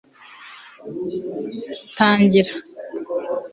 tangira 1.99 2.53